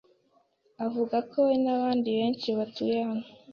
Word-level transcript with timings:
avuga 0.85 1.17
ko 1.29 1.37
we 1.47 1.53
n'abandi 1.63 2.07
benshi 2.19 2.47
batuye 2.59 2.97
hano 3.07 3.25